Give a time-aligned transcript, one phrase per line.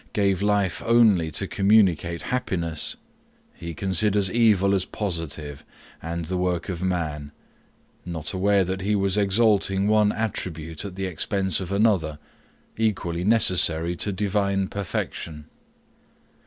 [0.13, 2.95] gave life only to communicate happiness,
[3.53, 5.63] he considers evil as positive,
[6.01, 7.31] and the work of man;
[8.03, 12.17] not aware that he was exalting one attribute at the expense of another,
[12.77, 15.45] equally necessary to divine perfection.